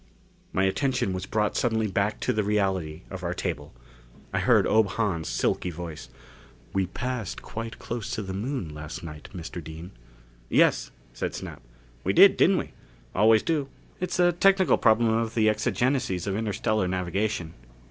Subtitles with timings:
[0.51, 3.71] My attention was brought suddenly back to the reality of our table.
[4.33, 6.09] I heard Ob Hahn's silky voice.
[6.73, 9.63] "We passed quite close to the Moon last night, Mr.
[9.63, 9.91] Dean."
[10.49, 11.61] "Yes," said Snap.
[12.03, 12.71] "We did, didn't we?
[13.13, 13.69] Always do
[13.99, 17.53] it's a technical problem of the exigencies of interstellar navigation.